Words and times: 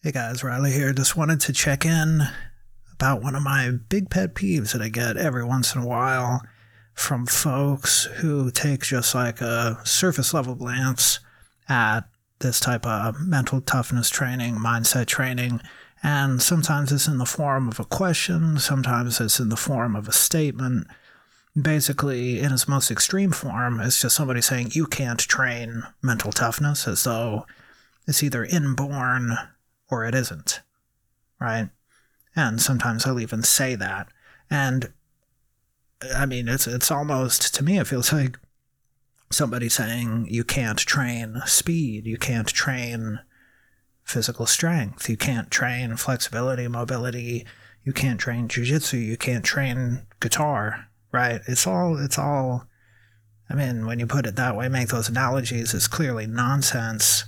Hey 0.00 0.12
guys, 0.12 0.44
Riley 0.44 0.70
here. 0.70 0.92
Just 0.92 1.16
wanted 1.16 1.40
to 1.40 1.52
check 1.52 1.84
in 1.84 2.22
about 2.92 3.20
one 3.20 3.34
of 3.34 3.42
my 3.42 3.72
big 3.88 4.10
pet 4.10 4.32
peeves 4.32 4.72
that 4.72 4.80
I 4.80 4.90
get 4.90 5.16
every 5.16 5.44
once 5.44 5.74
in 5.74 5.80
a 5.80 5.86
while 5.86 6.40
from 6.94 7.26
folks 7.26 8.04
who 8.04 8.52
take 8.52 8.82
just 8.82 9.12
like 9.12 9.40
a 9.40 9.80
surface 9.82 10.32
level 10.32 10.54
glance 10.54 11.18
at 11.68 12.02
this 12.38 12.60
type 12.60 12.86
of 12.86 13.16
mental 13.20 13.60
toughness 13.60 14.08
training, 14.08 14.54
mindset 14.54 15.06
training, 15.06 15.60
and 16.00 16.40
sometimes 16.40 16.92
it's 16.92 17.08
in 17.08 17.18
the 17.18 17.26
form 17.26 17.66
of 17.66 17.80
a 17.80 17.84
question, 17.84 18.56
sometimes 18.60 19.20
it's 19.20 19.40
in 19.40 19.48
the 19.48 19.56
form 19.56 19.96
of 19.96 20.06
a 20.06 20.12
statement. 20.12 20.86
Basically, 21.60 22.38
in 22.38 22.52
its 22.52 22.68
most 22.68 22.92
extreme 22.92 23.32
form, 23.32 23.80
it's 23.80 24.00
just 24.00 24.14
somebody 24.14 24.42
saying 24.42 24.70
you 24.74 24.86
can't 24.86 25.18
train 25.18 25.82
mental 26.02 26.30
toughness 26.30 26.86
as 26.86 27.02
though 27.02 27.46
it's 28.06 28.22
either 28.22 28.44
inborn 28.44 29.36
or 29.90 30.04
it 30.04 30.14
isn't, 30.14 30.60
right? 31.40 31.70
And 32.36 32.60
sometimes 32.60 33.06
I'll 33.06 33.20
even 33.20 33.42
say 33.42 33.74
that. 33.74 34.08
And 34.50 34.92
I 36.14 36.26
mean, 36.26 36.48
it's 36.48 36.66
it's 36.66 36.90
almost 36.90 37.54
to 37.54 37.64
me, 37.64 37.78
it 37.78 37.86
feels 37.86 38.12
like 38.12 38.38
somebody 39.30 39.68
saying 39.68 40.26
you 40.30 40.44
can't 40.44 40.78
train 40.78 41.40
speed, 41.46 42.06
you 42.06 42.16
can't 42.16 42.48
train 42.48 43.20
physical 44.04 44.46
strength, 44.46 45.08
you 45.08 45.16
can't 45.16 45.50
train 45.50 45.96
flexibility, 45.96 46.66
mobility, 46.68 47.44
you 47.84 47.92
can't 47.92 48.20
train 48.20 48.48
jujitsu, 48.48 49.04
you 49.04 49.16
can't 49.16 49.44
train 49.44 50.06
guitar, 50.20 50.88
right? 51.12 51.40
It's 51.46 51.66
all 51.66 51.96
it's 51.98 52.18
all. 52.18 52.66
I 53.50 53.54
mean, 53.54 53.86
when 53.86 53.98
you 53.98 54.06
put 54.06 54.26
it 54.26 54.36
that 54.36 54.56
way, 54.56 54.68
make 54.68 54.88
those 54.88 55.08
analogies, 55.08 55.72
it's 55.72 55.88
clearly 55.88 56.26
nonsense. 56.26 57.24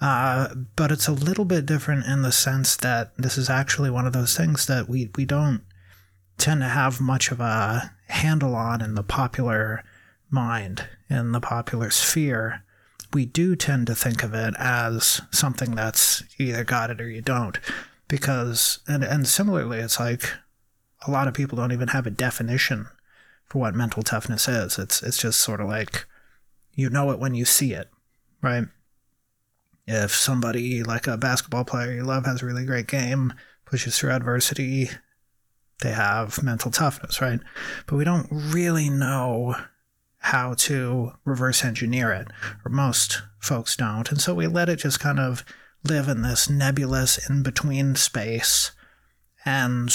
Uh, 0.00 0.54
but 0.76 0.90
it's 0.90 1.08
a 1.08 1.12
little 1.12 1.44
bit 1.44 1.66
different 1.66 2.06
in 2.06 2.22
the 2.22 2.32
sense 2.32 2.76
that 2.76 3.12
this 3.16 3.38
is 3.38 3.48
actually 3.48 3.90
one 3.90 4.06
of 4.06 4.12
those 4.12 4.36
things 4.36 4.66
that 4.66 4.88
we, 4.88 5.10
we 5.16 5.24
don't 5.24 5.62
tend 6.36 6.60
to 6.60 6.68
have 6.68 7.00
much 7.00 7.30
of 7.30 7.40
a 7.40 7.92
handle 8.08 8.54
on 8.54 8.82
in 8.82 8.94
the 8.94 9.02
popular 9.02 9.84
mind, 10.30 10.86
in 11.08 11.32
the 11.32 11.40
popular 11.40 11.90
sphere. 11.90 12.62
We 13.12 13.24
do 13.24 13.54
tend 13.54 13.86
to 13.86 13.94
think 13.94 14.22
of 14.22 14.34
it 14.34 14.54
as 14.58 15.22
something 15.30 15.74
that's 15.74 16.24
either 16.38 16.64
got 16.64 16.90
it 16.90 17.00
or 17.00 17.08
you 17.08 17.22
don't. 17.22 17.58
Because, 18.08 18.80
and, 18.86 19.04
and 19.04 19.26
similarly, 19.26 19.78
it's 19.78 20.00
like 20.00 20.28
a 21.06 21.10
lot 21.10 21.28
of 21.28 21.34
people 21.34 21.56
don't 21.56 21.72
even 21.72 21.88
have 21.88 22.06
a 22.06 22.10
definition 22.10 22.88
for 23.46 23.60
what 23.60 23.74
mental 23.74 24.02
toughness 24.02 24.48
is. 24.48 24.78
It's, 24.78 25.02
it's 25.02 25.18
just 25.18 25.40
sort 25.40 25.60
of 25.60 25.68
like 25.68 26.04
you 26.74 26.90
know 26.90 27.10
it 27.10 27.18
when 27.18 27.34
you 27.34 27.44
see 27.44 27.72
it, 27.72 27.88
right? 28.42 28.64
If 29.86 30.14
somebody 30.14 30.82
like 30.82 31.06
a 31.06 31.18
basketball 31.18 31.64
player 31.64 31.92
you 31.92 32.04
love 32.04 32.24
has 32.26 32.42
a 32.42 32.46
really 32.46 32.64
great 32.64 32.86
game, 32.86 33.34
pushes 33.66 33.98
through 33.98 34.10
adversity, 34.12 34.90
they 35.82 35.92
have 35.92 36.42
mental 36.42 36.70
toughness, 36.70 37.20
right? 37.20 37.40
But 37.86 37.96
we 37.96 38.04
don't 38.04 38.28
really 38.30 38.88
know 38.88 39.56
how 40.18 40.54
to 40.54 41.12
reverse 41.24 41.64
engineer 41.64 42.10
it, 42.12 42.28
or 42.64 42.70
most 42.70 43.22
folks 43.40 43.76
don't. 43.76 44.10
And 44.10 44.20
so 44.20 44.34
we 44.34 44.46
let 44.46 44.70
it 44.70 44.76
just 44.76 45.00
kind 45.00 45.20
of 45.20 45.44
live 45.84 46.08
in 46.08 46.22
this 46.22 46.48
nebulous 46.48 47.28
in 47.28 47.42
between 47.42 47.94
space. 47.94 48.72
And 49.44 49.94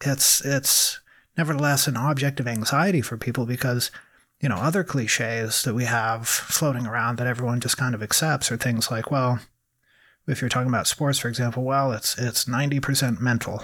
it's, 0.00 0.42
it's 0.44 1.00
nevertheless 1.36 1.86
an 1.86 1.96
object 1.98 2.40
of 2.40 2.48
anxiety 2.48 3.02
for 3.02 3.18
people 3.18 3.44
because 3.44 3.90
you 4.40 4.48
know, 4.48 4.56
other 4.56 4.84
cliches 4.84 5.62
that 5.62 5.74
we 5.74 5.84
have 5.84 6.28
floating 6.28 6.86
around 6.86 7.16
that 7.16 7.26
everyone 7.26 7.60
just 7.60 7.78
kind 7.78 7.94
of 7.94 8.02
accepts 8.02 8.52
are 8.52 8.56
things 8.56 8.90
like, 8.90 9.10
well, 9.10 9.40
if 10.26 10.40
you're 10.40 10.50
talking 10.50 10.68
about 10.68 10.86
sports, 10.86 11.18
for 11.18 11.28
example, 11.28 11.62
well, 11.62 11.92
it's 11.92 12.18
it's 12.18 12.46
90% 12.46 13.20
mental. 13.20 13.62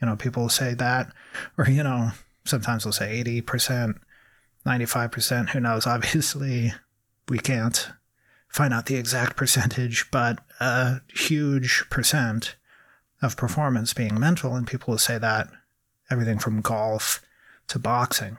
You 0.00 0.08
know, 0.08 0.16
people 0.16 0.48
say 0.48 0.74
that, 0.74 1.12
or 1.58 1.68
you 1.68 1.82
know, 1.82 2.10
sometimes 2.44 2.84
they'll 2.84 2.92
say 2.92 3.22
80%, 3.24 3.98
95%. 4.66 5.50
Who 5.50 5.60
knows? 5.60 5.86
Obviously, 5.86 6.74
we 7.28 7.38
can't 7.38 7.90
find 8.48 8.74
out 8.74 8.86
the 8.86 8.96
exact 8.96 9.36
percentage, 9.38 10.10
but 10.10 10.40
a 10.60 11.00
huge 11.14 11.84
percent 11.90 12.56
of 13.22 13.36
performance 13.36 13.94
being 13.94 14.20
mental, 14.20 14.54
and 14.54 14.66
people 14.66 14.92
will 14.92 14.98
say 14.98 15.16
that 15.16 15.48
everything 16.10 16.38
from 16.38 16.60
golf 16.60 17.22
to 17.68 17.78
boxing 17.78 18.36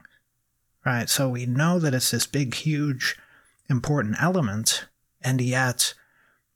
right? 0.85 1.09
So 1.09 1.29
we 1.29 1.45
know 1.45 1.79
that 1.79 1.93
it's 1.93 2.11
this 2.11 2.27
big, 2.27 2.53
huge, 2.53 3.17
important 3.69 4.15
element, 4.21 4.85
and 5.21 5.41
yet 5.41 5.93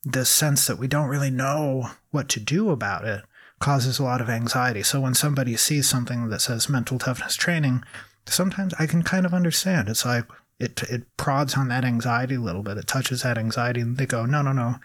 this 0.04 0.30
sense 0.30 0.68
that 0.68 0.80
we 0.80 0.88
don't 0.88 1.10
really 1.10 1.32
know 1.32 1.92
what 2.12 2.30
to 2.30 2.40
do 2.40 2.70
about 2.70 3.06
it 3.06 3.24
causes 3.60 4.00
a 4.00 4.04
lot 4.04 4.22
of 4.22 4.30
anxiety. 4.30 4.84
So 4.84 5.02
when 5.02 5.14
somebody 5.14 5.56
sees 5.58 5.88
something 5.88 6.30
that 6.30 6.42
says 6.42 6.70
mental 6.70 6.98
toughness 6.98 7.36
training, 7.36 7.84
sometimes 8.26 8.74
I 8.80 8.86
can 8.86 9.04
kind 9.04 9.26
of 9.26 9.34
understand. 9.34 9.90
It's 9.90 10.06
like 10.06 10.26
it 10.60 10.84
it 10.84 11.04
prods 11.18 11.56
on 11.56 11.68
that 11.70 11.86
anxiety 11.86 12.36
a 12.36 12.42
little 12.42 12.64
bit. 12.64 12.78
It 12.78 12.88
touches 12.88 13.24
that 13.24 13.38
anxiety, 13.38 13.82
and 13.82 13.98
they 13.98 14.06
go, 14.06 14.26
no, 14.26 14.42
no, 14.42 14.52
no, 14.52 14.76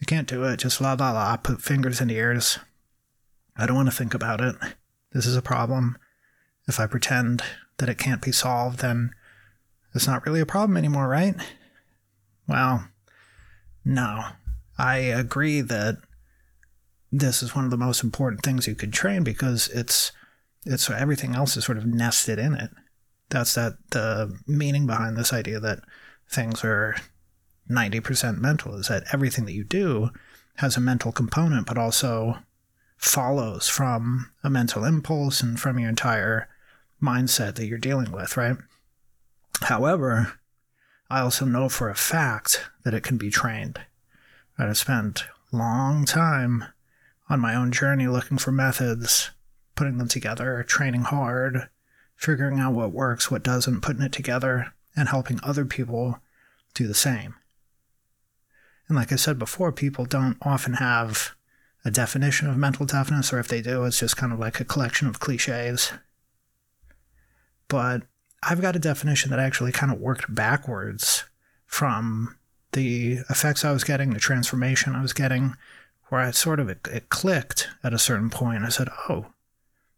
you 0.00 0.06
can't 0.06 0.28
do 0.28 0.44
it. 0.44 0.58
Just 0.58 0.80
la 0.80 0.94
la 0.94 1.12
la. 1.12 1.36
Put 1.36 1.62
fingers 1.62 2.00
in 2.00 2.08
the 2.08 2.16
ears. 2.16 2.58
I 3.56 3.66
don't 3.66 3.76
want 3.76 3.88
to 3.88 3.94
think 3.94 4.14
about 4.14 4.40
it. 4.40 4.56
This 5.12 5.26
is 5.26 5.36
a 5.36 5.42
problem. 5.42 5.98
If 6.66 6.78
I 6.78 6.86
pretend 6.86 7.42
that 7.78 7.88
it 7.88 7.98
can't 7.98 8.22
be 8.22 8.32
solved, 8.32 8.80
then 8.80 9.10
it's 9.94 10.06
not 10.06 10.26
really 10.26 10.40
a 10.40 10.46
problem 10.46 10.76
anymore, 10.76 11.08
right? 11.08 11.34
Well, 12.46 12.88
no. 13.84 14.24
I 14.78 14.98
agree 14.98 15.60
that 15.60 15.96
this 17.10 17.42
is 17.42 17.54
one 17.54 17.64
of 17.64 17.70
the 17.70 17.76
most 17.76 18.04
important 18.04 18.42
things 18.42 18.66
you 18.66 18.74
could 18.74 18.92
train 18.92 19.24
because 19.24 19.68
it's 19.68 20.12
it's 20.64 20.90
everything 20.90 21.34
else 21.34 21.56
is 21.56 21.64
sort 21.64 21.78
of 21.78 21.86
nested 21.86 22.38
in 22.38 22.54
it. 22.54 22.70
That's 23.30 23.54
that 23.54 23.74
the 23.90 24.38
meaning 24.46 24.86
behind 24.86 25.16
this 25.16 25.32
idea 25.32 25.58
that 25.60 25.80
things 26.30 26.62
are 26.64 26.96
90% 27.70 28.38
mental 28.38 28.74
is 28.76 28.88
that 28.88 29.04
everything 29.12 29.44
that 29.46 29.52
you 29.52 29.64
do 29.64 30.10
has 30.56 30.76
a 30.76 30.80
mental 30.80 31.12
component 31.12 31.66
but 31.66 31.78
also 31.78 32.38
follows 32.96 33.68
from 33.68 34.30
a 34.42 34.50
mental 34.50 34.84
impulse 34.84 35.40
and 35.40 35.58
from 35.58 35.78
your 35.78 35.88
entire 35.88 36.48
mindset 37.02 37.54
that 37.54 37.66
you're 37.66 37.78
dealing 37.78 38.12
with, 38.12 38.36
right? 38.36 38.56
However, 39.62 40.34
I 41.10 41.20
also 41.20 41.44
know 41.44 41.68
for 41.68 41.88
a 41.88 41.94
fact 41.94 42.68
that 42.84 42.94
it 42.94 43.02
can 43.02 43.16
be 43.16 43.30
trained. 43.30 43.80
I've 44.58 44.76
spent 44.76 45.24
long 45.52 46.04
time 46.04 46.64
on 47.28 47.40
my 47.40 47.54
own 47.54 47.72
journey 47.72 48.08
looking 48.08 48.38
for 48.38 48.52
methods, 48.52 49.30
putting 49.74 49.98
them 49.98 50.08
together, 50.08 50.64
training 50.66 51.02
hard, 51.02 51.68
figuring 52.16 52.58
out 52.58 52.74
what 52.74 52.92
works, 52.92 53.30
what 53.30 53.44
doesn't, 53.44 53.80
putting 53.80 54.02
it 54.02 54.12
together, 54.12 54.72
and 54.96 55.08
helping 55.08 55.38
other 55.42 55.64
people 55.64 56.18
do 56.74 56.86
the 56.86 56.94
same. 56.94 57.36
And 58.88 58.96
like 58.96 59.12
I 59.12 59.16
said 59.16 59.38
before, 59.38 59.70
people 59.70 60.04
don't 60.04 60.38
often 60.42 60.74
have 60.74 61.34
a 61.84 61.90
definition 61.90 62.48
of 62.48 62.56
mental 62.56 62.86
toughness, 62.86 63.32
or 63.32 63.38
if 63.38 63.48
they 63.48 63.62
do, 63.62 63.84
it's 63.84 64.00
just 64.00 64.16
kind 64.16 64.32
of 64.32 64.38
like 64.38 64.58
a 64.58 64.64
collection 64.64 65.06
of 65.06 65.20
cliches 65.20 65.92
but 67.68 68.02
I've 68.42 68.60
got 68.60 68.76
a 68.76 68.80
definition 68.80 69.30
that 69.30 69.38
actually 69.38 69.72
kind 69.72 69.92
of 69.92 70.00
worked 70.00 70.32
backwards 70.34 71.24
from 71.66 72.36
the 72.72 73.18
effects 73.30 73.64
I 73.64 73.72
was 73.72 73.84
getting, 73.84 74.10
the 74.10 74.20
transformation 74.20 74.94
I 74.94 75.02
was 75.02 75.12
getting, 75.12 75.54
where 76.08 76.20
I 76.20 76.30
sort 76.30 76.60
of 76.60 76.68
it, 76.68 76.86
it 76.90 77.08
clicked 77.08 77.68
at 77.82 77.94
a 77.94 77.98
certain 77.98 78.30
point. 78.30 78.64
I 78.64 78.68
said, 78.68 78.88
"Oh, 79.08 79.26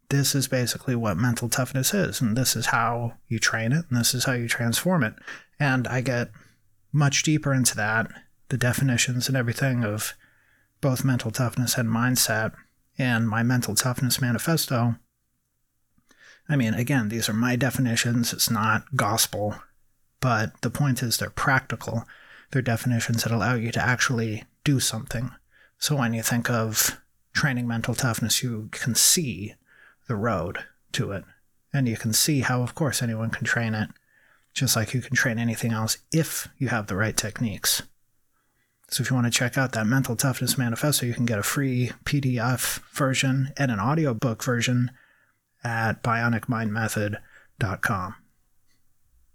this 0.08 0.34
is 0.34 0.48
basically 0.48 0.96
what 0.96 1.16
mental 1.16 1.48
toughness 1.48 1.94
is, 1.94 2.20
and 2.20 2.36
this 2.36 2.56
is 2.56 2.66
how 2.66 3.14
you 3.28 3.38
train 3.38 3.72
it, 3.72 3.86
and 3.88 3.98
this 3.98 4.14
is 4.14 4.24
how 4.24 4.32
you 4.32 4.48
transform 4.48 5.04
it." 5.04 5.14
And 5.58 5.86
I 5.86 6.00
get 6.00 6.30
much 6.92 7.22
deeper 7.22 7.52
into 7.52 7.76
that, 7.76 8.10
the 8.48 8.58
definitions 8.58 9.28
and 9.28 9.36
everything 9.36 9.84
of 9.84 10.14
both 10.80 11.04
mental 11.04 11.30
toughness 11.30 11.76
and 11.76 11.88
mindset, 11.88 12.52
in 12.96 13.26
my 13.26 13.42
mental 13.42 13.74
toughness 13.74 14.20
manifesto 14.20 14.96
I 16.50 16.56
mean, 16.56 16.74
again, 16.74 17.10
these 17.10 17.28
are 17.28 17.32
my 17.32 17.54
definitions. 17.54 18.32
It's 18.32 18.50
not 18.50 18.96
gospel, 18.96 19.54
but 20.18 20.60
the 20.62 20.70
point 20.70 21.00
is 21.00 21.16
they're 21.16 21.30
practical. 21.30 22.04
They're 22.50 22.60
definitions 22.60 23.22
that 23.22 23.32
allow 23.32 23.54
you 23.54 23.70
to 23.70 23.80
actually 23.80 24.42
do 24.64 24.80
something. 24.80 25.30
So 25.78 25.94
when 25.94 26.12
you 26.12 26.24
think 26.24 26.50
of 26.50 27.00
training 27.32 27.68
mental 27.68 27.94
toughness, 27.94 28.42
you 28.42 28.68
can 28.72 28.96
see 28.96 29.54
the 30.08 30.16
road 30.16 30.64
to 30.92 31.12
it. 31.12 31.24
And 31.72 31.88
you 31.88 31.96
can 31.96 32.12
see 32.12 32.40
how, 32.40 32.62
of 32.62 32.74
course, 32.74 33.00
anyone 33.00 33.30
can 33.30 33.44
train 33.44 33.72
it, 33.72 33.90
just 34.52 34.74
like 34.74 34.92
you 34.92 35.00
can 35.00 35.14
train 35.14 35.38
anything 35.38 35.72
else 35.72 35.98
if 36.10 36.48
you 36.58 36.66
have 36.66 36.88
the 36.88 36.96
right 36.96 37.16
techniques. 37.16 37.82
So 38.88 39.02
if 39.02 39.10
you 39.10 39.14
want 39.14 39.32
to 39.32 39.38
check 39.38 39.56
out 39.56 39.70
that 39.72 39.86
mental 39.86 40.16
toughness 40.16 40.58
manifesto, 40.58 41.06
you 41.06 41.14
can 41.14 41.26
get 41.26 41.38
a 41.38 41.44
free 41.44 41.92
PDF 42.04 42.80
version 42.92 43.52
and 43.56 43.70
an 43.70 43.78
audiobook 43.78 44.42
version 44.42 44.90
at 45.64 46.02
bionicmindmethod.com. 46.02 48.14